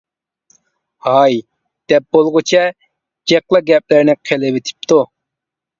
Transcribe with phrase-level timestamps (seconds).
[1.07, 1.35] ھاي
[1.93, 2.65] دەپ بولغۇچە
[3.33, 5.03] جىقلا گەپلەرنى قىلىۋېتىپتۇ.